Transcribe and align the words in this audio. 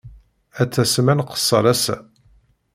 Ad 0.61 0.69
tasem 0.71 1.07
ad 1.11 1.17
nqeṣṣer 1.17 1.63
ass-a? 1.73 1.97